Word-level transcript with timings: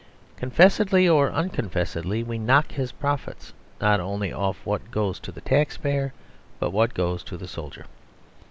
Confessedly 0.35 1.07
or 1.07 1.29
unconfessedly 1.31 2.23
we 2.23 2.39
knock 2.39 2.71
his 2.71 2.91
profits, 2.91 3.53
not 3.79 3.99
only 3.99 4.33
off 4.33 4.57
what 4.65 4.89
goes 4.89 5.19
to 5.19 5.31
the 5.31 5.41
taxpayer, 5.41 6.11
but 6.59 6.71
what 6.73 6.95
goes 6.95 7.21
to 7.23 7.37
the 7.37 7.47
soldier. 7.47 7.85